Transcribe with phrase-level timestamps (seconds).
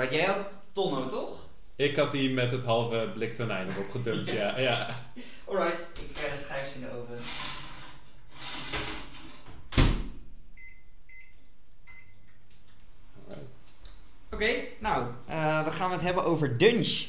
[0.00, 1.48] Alright, jij had tonno, toch?
[1.76, 4.58] Ik had die met het halve blik tonijn erop gedumpt, ja.
[4.68, 4.96] ja.
[5.44, 7.18] Alright, ik krijg een schijfje in de oven.
[14.30, 17.06] Oké, nou, eh, dan gaan we het hebben over Dunch.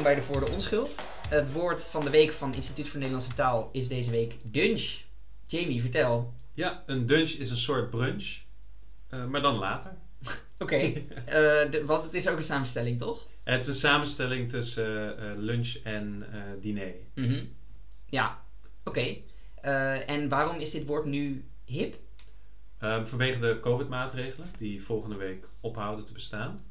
[0.00, 0.94] Welkom bij de Voor de Onschuld.
[1.28, 4.98] Het woord van de week van Instituut voor Nederlandse Taal is deze week Dunch.
[5.46, 6.34] Jamie, vertel.
[6.54, 8.38] Ja, een dunch is een soort brunch,
[9.08, 9.96] eh, maar dan later.
[10.58, 13.26] Oké, eh, want het is ook een samenstelling, toch?
[13.42, 16.24] Het is een samenstelling tussen eh, lunch en
[16.60, 16.94] diner.
[17.14, 17.44] Mhm.
[18.06, 18.42] Ja,
[18.84, 19.16] oké.
[20.06, 21.96] En waarom is dit woord nu hip?
[22.78, 26.64] Ehm, vanwege de COVID-maatregelen die volgende week ophouden te bestaan.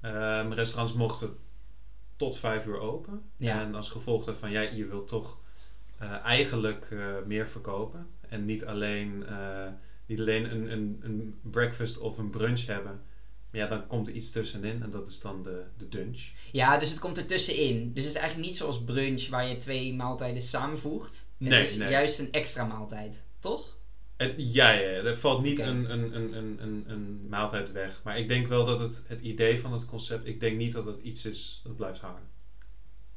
[0.00, 1.36] Ehm, restaurants mochten
[2.16, 3.22] tot vijf uur open.
[3.36, 3.60] Ja.
[3.60, 5.38] En als gevolg daarvan, ja, je wilt toch
[5.98, 8.06] eh, eigenlijk eh, meer verkopen.
[8.28, 9.68] En niet alleen, eh,
[10.06, 13.00] niet alleen een, een, een breakfast of een brunch hebben.
[13.50, 16.30] Maar ja, dan komt er iets tussenin en dat is dan de, de dunch.
[16.52, 17.92] Ja, dus het komt er tussenin.
[17.92, 21.26] Dus het is eigenlijk niet zoals brunch waar je twee maaltijden samenvoegt.
[21.36, 21.88] Nee, het is nee.
[21.88, 23.75] juist een extra maaltijd, toch?
[24.36, 28.00] Ja, ja, er valt niet een, een, een, een, een, een maaltijd weg.
[28.04, 30.86] Maar ik denk wel dat het, het idee van het concept, ik denk niet dat
[30.86, 32.34] het iets is dat blijft hangen.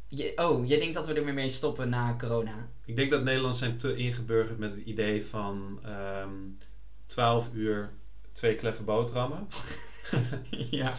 [0.08, 2.70] Je, oh, jij denkt dat we er meer mee stoppen na corona?
[2.86, 6.30] Ik denk dat Nederlanders zijn te ingeburgerd met het idee van ehm
[7.06, 7.90] 12 uur
[8.32, 9.48] twee kleffe boterhammen.
[10.72, 10.94] ja.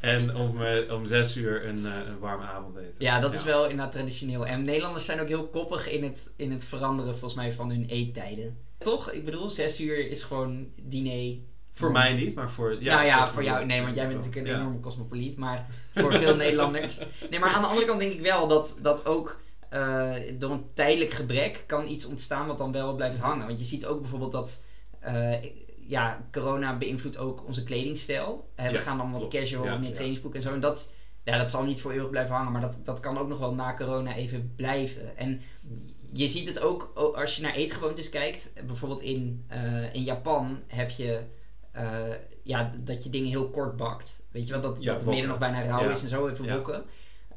[0.00, 2.94] en om, eh, om 6 uur een, eh, een warme avondeten.
[2.98, 4.46] Ja, dat is wel inderdaad traditioneel.
[4.46, 7.84] En Nederlanders zijn ook heel koppig in het, in het veranderen volgens mij van hun
[7.84, 8.58] eettijden.
[8.78, 9.10] Toch?
[9.10, 11.36] Ik bedoel, zes uur is gewoon diner.
[11.72, 12.82] Voor mij niet, maar voor...
[12.82, 13.64] Ja, nou ja, voor- voor jou.
[13.66, 15.36] Nee, want jij bent natuurlijk een enorme cosmopoliet.
[15.36, 16.98] Maar voor veel Nederlanders.
[17.30, 20.64] Nee, maar aan de andere kant denk ik wel dat, dat ook eh, door een
[20.74, 23.46] tijdelijk gebrek kan iets ontstaan wat dan wel blijft hangen.
[23.46, 24.58] Want je ziet ook bijvoorbeeld dat.
[25.00, 25.32] eh,
[25.86, 28.48] ja, corona beïnvloedt ook onze kledingstijl.
[28.54, 29.34] Eh, we Ja, gaan dan wat klopt.
[29.34, 29.92] casual, Ja, meer ja.
[29.92, 30.52] trainingsbroek en zo.
[30.52, 30.88] En dat,
[31.24, 32.52] ja, dat zal niet voor eeuwig blijven hangen.
[32.52, 35.16] Maar dat, dat kan ook nog wel na corona even blijven.
[35.16, 35.40] En
[36.12, 38.50] je ziet het ook als je naar eetgewoontes kijkt.
[38.66, 41.22] Bijvoorbeeld in, eh, in Japan heb je
[41.72, 42.08] eh,
[42.42, 44.20] ja, dat je dingen heel kort bakt.
[44.30, 45.90] Weet je wel, dat, Ja, dat het midden nog bijna rauw Ja.
[45.90, 46.54] is en zo even Ja.
[46.54, 46.84] wokken.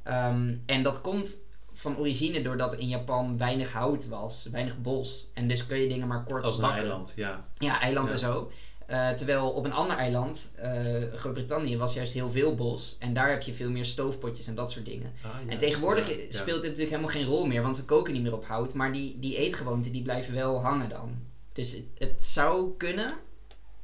[0.04, 1.38] Ehm, en dat komt
[1.74, 5.30] van origine doordat in Japan weinig hout was, weinig bos.
[5.34, 6.80] En dus kun je dingen maar kort Als een bakken.
[6.82, 7.46] eiland, ja.
[7.56, 8.52] Ja, eiland en zo.
[8.88, 10.74] Eh, terwijl op een ander eiland, eh,
[11.14, 12.96] Groot-Brittannië, was juist heel veel bos.
[13.00, 15.14] En daar heb je veel meer stoofpotjes en dat soort dingen.
[15.22, 16.22] Ah, en tegenwoordig ja, ja.
[16.30, 18.74] speelt dit natuurlijk helemaal geen rol meer, want we koken niet meer op hout.
[18.74, 21.18] Maar die, die eetgewoonten die blijven wel hangen dan.
[21.54, 23.14] Dus het, het zou kunnen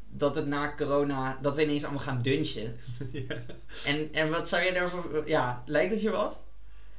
[0.09, 2.75] dat het na corona, dat we ineens allemaal gaan dunchen.
[3.11, 3.35] Ja.
[3.85, 6.42] En, en wat zou jij daarvoor, ja, lijkt het je wat?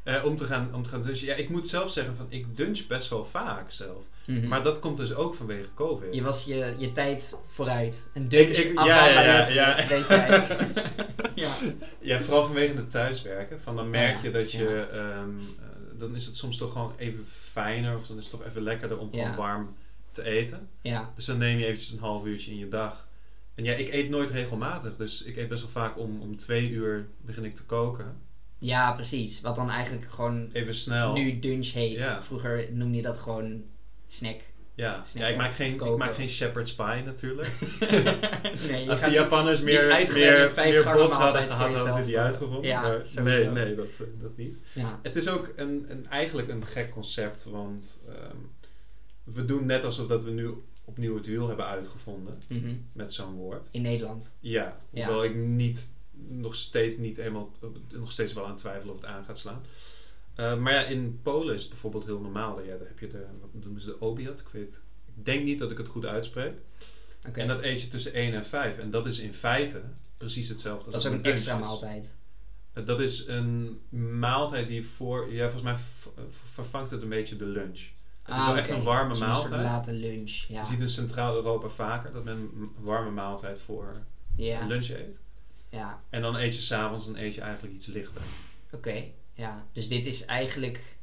[0.05, 1.27] Eh, om te gaan, om te gaan dunchen.
[1.27, 4.03] Ja, ik moet zelf zeggen, van, ik dunch best wel vaak zelf.
[4.27, 4.49] Mhm.
[4.49, 6.15] Maar dat komt dus ook vanwege COVID.
[6.15, 8.07] Je was je, je tijd vooruit.
[8.15, 10.47] Een dunch Ik- ik- ja, ja, ja, weet jij.
[11.45, 11.51] ja.
[12.01, 13.61] Ja, vooral vanwege het thuiswerken.
[13.61, 14.89] Van dan merk je dat je...
[14.93, 17.97] ehm, eh, dan is het soms toch gewoon even fijner.
[17.97, 19.75] Of dan is het toch even lekkerder om gewoon warm
[20.11, 20.69] te eten.
[20.81, 21.13] ja.
[21.15, 23.09] Dus dan neem je eventjes een half uurtje in je dag.
[23.55, 24.97] En ja, ik eet nooit regelmatig.
[24.97, 28.17] Dus ik eet best wel vaak om, om twee uur begin ik te koken.
[28.65, 29.41] Ja, precies.
[29.41, 31.13] Wat dan eigenlijk gewoon Even snel.
[31.13, 32.01] nu dunch heet.
[32.01, 32.23] Ja.
[32.23, 33.63] Vroeger noemde je dat gewoon
[34.07, 34.41] snack.
[34.75, 35.03] ja.
[35.15, 37.53] ik maak geen, ik maak geen shepherd's pie natuurlijk.
[38.71, 42.67] nee, Als de Japanners niet meer, meer, meer bos hadden gehad, hadden ze die uitgevonden.
[42.71, 43.23] ja, maar sowieso.
[43.23, 44.57] nee, nee dat, eh, dat niet.
[44.73, 44.99] Ja.
[45.03, 48.37] Het is ook een, een, eigenlijk een gek concept, want ehm,
[49.25, 50.51] we doen net alsof dat we nu
[50.85, 52.75] opnieuw het wiel hebben uitgevonden Mhm.
[52.93, 53.69] met zo'n woord.
[53.73, 54.33] In Nederland.
[54.41, 54.77] Ja.
[54.91, 55.93] hoewel ik niet,
[56.29, 57.51] nog steeds niet helemaal,
[57.93, 59.63] nog steeds wel aan twijfel of het aan gaat slaan.
[60.35, 62.61] Eh, maar ja, in Polen is het bijvoorbeeld heel normaal.
[62.63, 64.41] Ja, daar heb je de, wat noemen ze de obiad?
[64.41, 64.83] Ik weet,
[65.17, 66.53] ik denk niet dat ik het goed uitspreek.
[67.33, 68.79] En dat eet je tussen 1 en 5.
[68.79, 69.83] En dat is in feite
[70.17, 72.17] precies hetzelfde Dat als is ook een een extra maaltijd.
[72.73, 73.81] Eh, Dat is een
[74.19, 76.23] maaltijd die voor, ja, volgens mij eh,
[76.53, 77.81] vervangt het een beetje de lunch.
[78.23, 79.63] Het is wel echt Ah, een warme Dus Een maaltijd.
[79.63, 80.31] late lunch.
[80.49, 80.61] Ja.
[80.61, 83.97] Je ziet in Centraal-Europa vaker dat men een warme maaltijd voor
[84.37, 84.67] ja.
[84.67, 85.21] lunch eet.
[85.75, 86.01] Ja.
[86.11, 88.21] En dan eet je s'avonds, dan eet je eigenlijk iets lichter.
[88.73, 89.05] Oké.
[89.33, 89.67] Ja.
[89.73, 90.97] Dus dit is eigenlijk.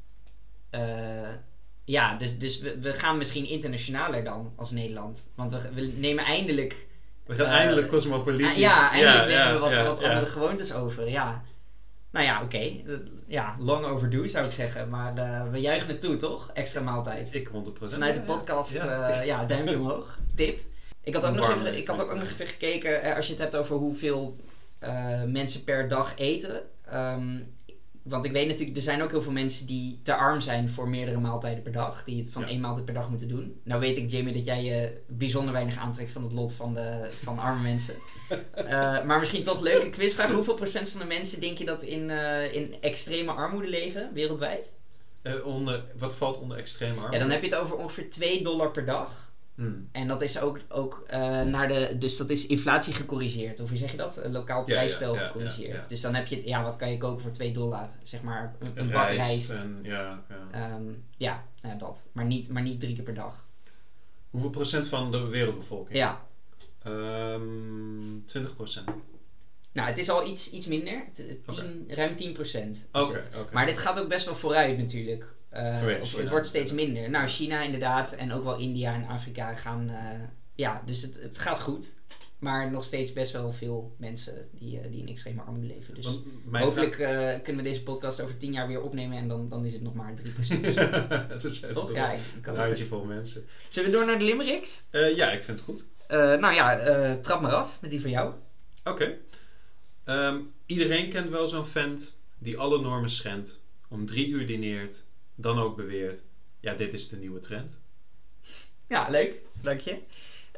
[0.69, 1.29] eh,
[1.83, 5.23] ja, dus, dus we, we gaan misschien internationaler dan als Nederland.
[5.35, 6.87] Want we, we nemen eindelijk.
[7.25, 8.53] We gaan Eh, eindelijk cosmopolitisch.
[8.53, 11.09] Ah, ja, eindelijk nemen ja, we wat, ja, wat andere gewoontes over.
[11.09, 11.43] Ja.
[12.11, 12.57] Nou ja, oké.
[12.57, 12.73] Eh,
[13.27, 14.89] Ja, long overdue zou ik zeggen.
[14.89, 16.51] Maar eh, we juichen het toe, toch?
[16.53, 17.33] Extra maaltijd.
[17.33, 17.51] Ik 100%.
[17.91, 19.09] Vanuit de podcast, Ja.
[19.09, 20.19] ja, ja duimpje omhoog.
[20.35, 20.59] Tip.
[21.03, 23.41] Ik had ook, nog even, ik had ook, nog even gekeken, eh, als je het
[23.41, 24.35] hebt over hoeveel
[24.81, 26.61] eh, mensen per dag eten.
[26.85, 27.39] Ehm,
[28.03, 30.89] want ik weet natuurlijk, er zijn ook heel veel mensen die te arm zijn voor
[30.89, 32.03] meerdere maaltijden per dag.
[32.03, 32.47] Die het van Ja.
[32.47, 33.61] één maaltijd per dag moeten doen.
[33.63, 37.09] Nou weet ik, Jamie, dat jij je bijzonder weinig aantrekt van het lot van, de,
[37.23, 37.95] van arme mensen.
[38.53, 40.31] Eh, maar misschien toch een leuke quizvraag.
[40.31, 44.71] Hoeveel procent van de mensen denk je dat in, eh, in extreme armoede leven, wereldwijd?
[45.43, 47.11] Onder, wat valt onder extreem arm?
[47.13, 49.30] Ja, dan heb je het over ongeveer 2 dollar per dag.
[49.61, 49.89] Hmm.
[49.91, 51.95] En dat is ook, ook eh, naar de.
[51.97, 53.59] Dus dat is inflatie gecorrigeerd.
[53.59, 54.17] Of hoe zeg je dat?
[54.23, 55.81] Een lokaal prijsspel ja, ja, gecorrigeerd.
[55.81, 55.87] ja.
[55.87, 56.47] Dus dan heb je.
[56.47, 57.89] Ja, wat kan je kopen voor 2 dollar?
[58.03, 60.47] Zeg maar een, een bak Rijst en ja, ja.
[60.51, 60.83] Ehm,
[61.17, 62.01] ja, nou dat.
[62.11, 63.45] Maar niet, maar niet drie keer per dag.
[64.29, 65.97] Hoeveel procent van de wereldbevolking?
[65.97, 66.25] Ja.
[66.83, 68.89] Ehm 20 procent.
[69.73, 71.03] Nou, het is al iets, iets minder.
[71.13, 72.85] T- tien- Ruim 10 procent.
[72.91, 73.53] Oké, oké.
[73.53, 75.33] Maar dit gaat ook best wel vooruit natuurlijk.
[75.51, 77.09] Eh, of het wordt steeds minder.
[77.09, 78.11] Nou, China inderdaad.
[78.11, 79.89] En ook wel India en Afrika gaan.
[79.89, 80.19] eh,
[80.55, 81.93] ja, dus het, het gaat goed.
[82.39, 85.93] Maar nog steeds best wel veel mensen die, eh, die in extreme armoede leven.
[85.95, 86.05] Dus
[86.51, 86.95] hopelijk
[87.43, 89.17] kunnen we deze podcast over 10 jaar weer opnemen.
[89.17, 90.65] En dan, dan is het nog maar 3%.
[90.73, 91.93] vraag- het is Toch?
[91.93, 93.45] Ja, ik kan een handje vol mensen.
[93.69, 94.83] Zullen we door naar de limericks?
[94.91, 95.85] Ja, ik vind het goed.
[96.39, 98.33] Nou ja, trap maar af met die van jou.
[98.83, 99.17] Oké.
[100.03, 105.05] Ehm, iedereen kent wel zo'n vent die alle normen schendt, om drie uur dineert,
[105.41, 106.21] dan ook beweert,
[106.59, 107.79] ja, dit is de nieuwe trend.
[108.87, 109.35] Ja, leuk.
[109.61, 109.99] Dank je.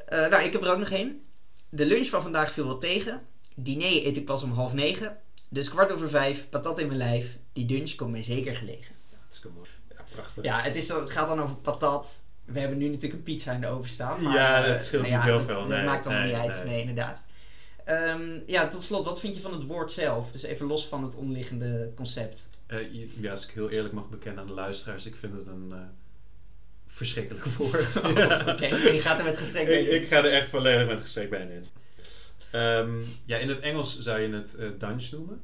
[0.05, 1.21] Eh, nou, ik heb er ook nog één.
[1.69, 3.21] De lunch van vandaag viel wat tegen.
[3.55, 5.17] Diner eet ik pas om half negen.
[5.49, 7.37] Dus kwart over vijf, patat in mijn lijf.
[7.53, 8.95] Die lunch komt mij zeker gelegen.
[9.11, 9.69] Ja, het is mooi.
[9.95, 10.43] Ja, prachtig.
[10.43, 12.21] Ja, het, is, dan- het gaat dan over patat.
[12.45, 14.21] We hebben nu natuurlijk een pizza in de oven staan.
[14.21, 15.59] Maar, Ja, eh, dat scheelt nou niet heel dat- veel.
[15.59, 16.53] Dat Nee, maakt nee, niet uit.
[16.55, 16.63] nee.
[16.63, 17.21] Nee, inderdaad.
[17.85, 20.31] Ehm, ja, tot slot, wat vind je van het woord zelf?
[20.31, 22.47] Dus even los van het onderliggende concept.
[22.65, 25.71] Eh, ja, als ik heel eerlijk mag bekennen aan de luisteraars, ik vind het een
[25.71, 25.77] eh,
[26.87, 27.93] verschrikkelijk woord.
[28.17, 28.51] Ja.
[28.51, 29.99] Oké, je gaat er met gestrekt ik, mee.
[30.01, 31.65] ik ga er echt volledig met gestrekt been in.
[32.51, 35.41] Ehm, ja, in het Engels zou je het eh dunge noemen.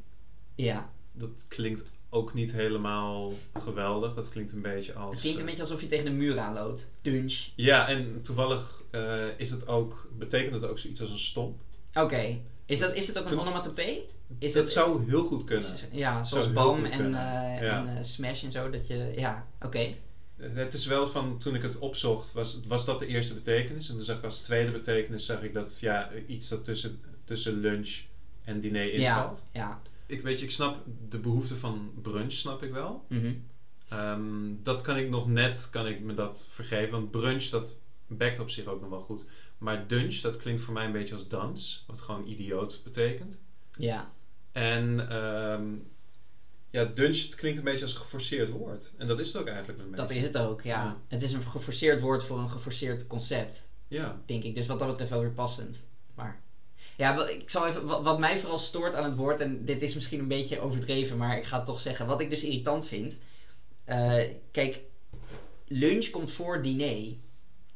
[0.56, 4.14] Ja, Dat klinkt ook niet helemaal geweldig.
[4.14, 5.12] Dat klinkt een beetje als...
[5.12, 6.88] het klinkt een beetje alsof je tegen de muur aanloopt.
[7.02, 7.48] Dunch.
[7.56, 11.62] Ja, en toevallig eh, is het ook, betekent het ook zoiets als een stomp.
[11.94, 12.40] Oké.
[12.70, 14.10] Is, dat, is het ook een onomatopee?
[14.40, 15.68] Is dat zou heel goed kunnen.
[15.92, 17.86] Ja, zoals BAM en, eh, Ja.
[17.86, 18.70] en eh, Smash en zo.
[18.70, 19.94] Dat je, ja, oké.
[20.38, 23.90] Het is wel van, toen ik het opzocht, was, was dat de eerste betekenis.
[23.90, 27.60] En toen zag ik als tweede betekenis, zag ik dat ja, iets dat tussen, tussen
[27.60, 27.98] lunch
[28.44, 29.46] en diner invalt.
[29.52, 29.82] ja.
[30.06, 33.06] Ik weet je, ik snap de behoefte van brunch, snap ik wel.
[33.08, 33.34] Mhm.
[33.90, 36.92] Ehm, dat kan ik nog net, kan ik me dat vergeven.
[36.92, 37.78] Want brunch, dat
[38.08, 39.26] bekt op zich ook nog wel goed.
[39.60, 41.84] Maar dunch, dat klinkt voor mij een beetje als dans.
[41.88, 43.40] Wat gewoon idioot betekent.
[43.78, 44.12] Ja.
[44.52, 45.68] En ehm,
[46.70, 48.94] ja, dunch, het klinkt een beetje als een geforceerd woord.
[48.98, 50.02] En dat is het ook eigenlijk een beetje.
[50.06, 50.84] Dat is het ook, ja.
[50.84, 50.98] Ja.
[51.08, 54.22] Het is een geforceerd woord voor een geforceerd concept, Ja.
[54.26, 54.56] denk ik.
[54.56, 55.84] Dus wat dat betreft wel weer passend.
[56.16, 56.42] Maar
[56.98, 59.96] ja, ik zal even, wat, wat mij vooral stoort aan het woord, en dit is
[59.96, 62.06] misschien een beetje overdreven, maar ik ga het toch zeggen.
[62.08, 63.16] Wat ik dus irritant vind.
[63.84, 64.80] eh, kijk,
[65.68, 67.16] lunch komt voor diner.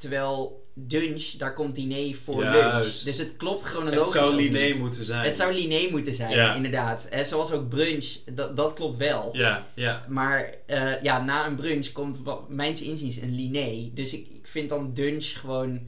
[0.04, 2.60] Terwijl dunch, daar komt diner voor Juist.
[2.94, 3.04] lunch.
[3.04, 4.78] Dus het klopt Het chronologisch zou ook Linné niet.
[4.80, 5.26] moeten zijn.
[5.26, 6.54] Het zou Linné moeten zijn, Ja.
[6.56, 7.06] inderdaad.
[7.06, 9.30] Eh, zoals ook brunch, dat, dat klopt wel.
[9.38, 10.06] Ja, ja.
[10.10, 13.90] Maar eh, ja, na een brunch komt wat, mijns inziens een Linné.
[13.94, 15.80] Dus ik, ik vind dan dunch gewoon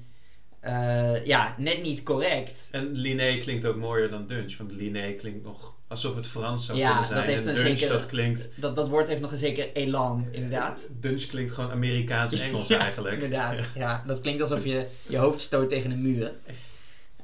[0.65, 2.59] eh, ja, net niet correct.
[2.71, 4.57] En Linné klinkt ook mooier dan dunch.
[4.57, 7.19] Want Linné klinkt nog alsof het Frans zou Ja, kunnen zijn.
[7.19, 8.49] dat heeft en een dunch, dat klinkt...
[8.55, 10.79] Dat, dat woord heeft nog een zeker elan, inderdaad.
[10.99, 13.13] Dunch klinkt gewoon Amerikaans-Engels Ja, eigenlijk.
[13.13, 14.03] Inderdaad, ja.
[14.07, 16.31] Dat klinkt alsof je je hoofd stoot tegen een muur.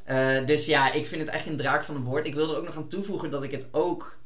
[0.03, 2.25] Eh, dus ja, ik vind het echt een draak van een woord.
[2.25, 4.17] Ik wil er ook nog aan toevoegen dat ik het ook...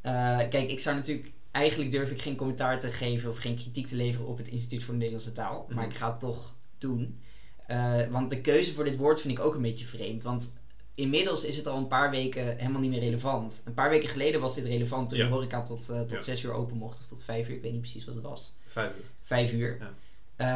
[0.00, 1.30] eh, kijk, ik zou natuurlijk...
[1.50, 4.82] Eigenlijk durf ik geen commentaar te geven of geen kritiek te leveren op het Instituut
[4.84, 5.66] voor de Nederlandse Taal.
[5.68, 5.90] Maar Mhm.
[5.92, 7.20] ik ga het toch doen.
[7.68, 10.22] Eh, want de keuze voor dit woord vind ik ook een beetje vreemd.
[10.22, 10.52] Want
[10.94, 13.60] inmiddels is het al een paar weken helemaal niet meer relevant.
[13.64, 15.24] Een paar weken geleden was dit relevant toen Ja.
[15.24, 16.20] de horeca tot, eh, tot Ja.
[16.20, 17.00] zes uur open mocht.
[17.00, 18.52] Of tot vijf uur, ik weet niet precies wat het was.
[18.68, 19.04] Vijf uur.
[19.22, 19.76] Vijf uur.
[19.80, 19.92] Ja.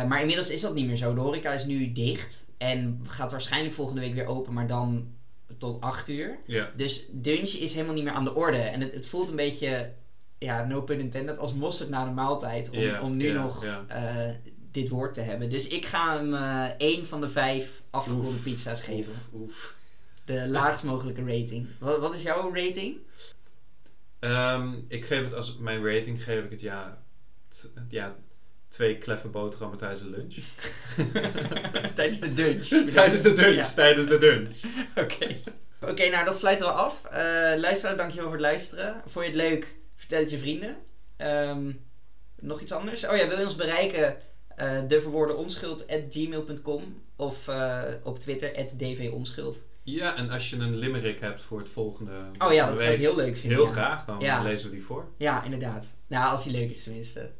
[0.03, 1.15] Eh, maar inmiddels is dat niet meer zo.
[1.15, 2.45] De horeca is nu dicht.
[2.57, 5.07] En gaat waarschijnlijk volgende week weer open, maar dan
[5.59, 6.39] tot 8 uur.
[6.47, 6.71] Ja.
[6.77, 8.59] Dus dunch is helemaal niet meer aan de orde.
[8.59, 9.93] En het, het voelt een beetje,
[10.39, 12.71] ja, no pun intended, als mosterd na de maaltijd.
[12.71, 13.65] Om, om nu nog
[14.73, 15.51] dit woord te hebben.
[15.51, 19.13] Dus ik ga hem eh één van de vijf afgekoelde pizza's geven.
[19.13, 19.75] Oef, oef.
[20.25, 21.69] De laagst mogelijke rating.
[21.79, 22.97] Wat, wat is jouw rating?
[24.19, 27.03] Ehm, ik geef het als mijn rating geef ik het ja,
[27.49, 28.15] t- ja
[28.69, 30.35] twee kleffe boterhammen tijdens de lunch.
[31.95, 32.67] Tijdens de dunch.
[32.95, 33.69] tijdens de lunch, Ja.
[33.75, 34.57] tijdens de lunch.
[35.05, 35.37] Oké.
[35.81, 37.05] Oké, nou dat sluiten we af.
[37.05, 37.21] Eh
[37.57, 39.03] luisteraar, dankjewel voor het luisteren.
[39.07, 39.75] Vond je het leuk?
[39.97, 40.77] Vertel het je vrienden.
[41.17, 41.73] Ehm,
[42.41, 43.07] nog iets anders?
[43.07, 44.17] Oh ja, wil je ons bereiken?
[44.57, 49.63] Eh de verwoorde onschuld at gmail.com of eh, op Twitter, dvonschuld.
[49.83, 52.99] Ja, en als je een limerick hebt voor het volgende Oh ja, dat zou ik
[52.99, 53.59] heel leuk vinden.
[53.59, 53.73] heel ja.
[53.73, 54.43] graag, dan Ja.
[54.43, 55.09] lezen we die voor.
[55.17, 55.87] Ja, inderdaad.
[56.07, 57.31] Nou, als die leuk is tenminste.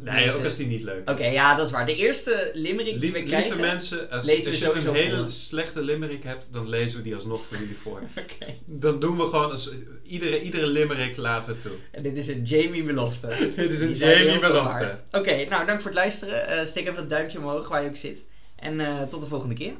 [0.00, 1.12] Nee, ook als die niet leuk is.
[1.12, 1.86] Oké, ja, dat is waar.
[1.86, 3.50] De eerste limerick die Lieve, we krijgen...
[3.50, 7.02] lieve mensen, als, lezen we als je een hele slechte limerick hebt, dan lezen we
[7.02, 8.00] die alsnog voor jullie voor.
[8.22, 8.54] Oké.
[8.64, 9.72] Dan doen we gewoon, als,
[10.02, 11.72] iedere, iedere limerick laten we toe.
[11.90, 13.26] En dit is een Jamie belofte.
[13.56, 14.96] Dit is een Die Jamie belofte.
[15.12, 16.48] Oké, nou dank voor het luisteren.
[16.48, 18.22] Eh, steek even dat duimpje omhoog waar je ook zit.
[18.56, 19.74] En eh, tot de volgende keer.